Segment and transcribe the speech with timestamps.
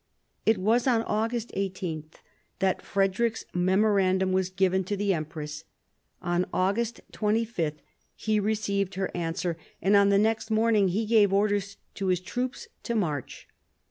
[0.47, 2.05] It was on August 18
[2.57, 5.63] that Frederick's memorandum was given to the empress.
[6.23, 7.73] On August 25
[8.15, 12.67] he received her answer, and on the next morning he gave orders to his troops
[12.81, 13.47] to march.